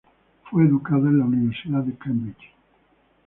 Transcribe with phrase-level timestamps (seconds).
[0.49, 2.51] Fue educada en la Universidad de Cambridge.